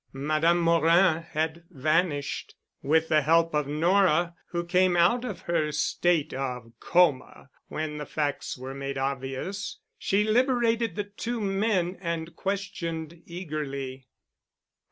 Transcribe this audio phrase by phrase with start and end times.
[0.13, 2.55] Madame Morin had vanished.
[2.81, 8.07] With the help of Nora, who came out of her state of coma when the
[8.07, 14.07] facts were made obvious, she liberated the two men and questioned eagerly.